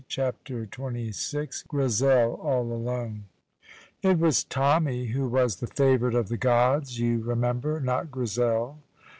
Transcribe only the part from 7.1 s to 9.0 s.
remember, not Grizel.